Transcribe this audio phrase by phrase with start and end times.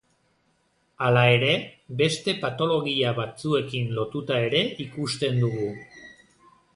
[1.07, 1.49] Hala ere,
[1.99, 5.69] beste patologia batzuekin lotuta ere ikusten dugu.